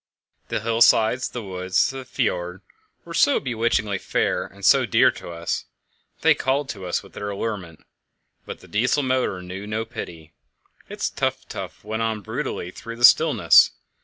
The 0.47 0.61
hillsides, 0.61 1.29
the 1.29 1.43
woods, 1.43 1.91
the 1.91 2.05
fjord 2.05 2.61
all 2.61 3.03
were 3.05 3.13
so 3.13 3.39
bewitchingly 3.39 3.99
fair 3.99 4.47
and 4.47 4.65
so 4.65 4.87
dear 4.87 5.11
to 5.11 5.29
us. 5.29 5.65
They 6.21 6.33
called 6.33 6.69
to 6.69 6.87
us 6.87 7.03
with 7.03 7.13
their 7.13 7.29
allurement, 7.29 7.83
but 8.43 8.61
the 8.61 8.67
Diesel 8.67 9.03
motor 9.03 9.43
knew 9.43 9.67
no 9.67 9.85
pity. 9.85 10.33
Its 10.89 11.07
tuff 11.07 11.47
tuff 11.47 11.83
went 11.83 12.01
on 12.01 12.21
brutally 12.21 12.71
through 12.71 12.95
the 12.95 13.05
stillness. 13.05 13.73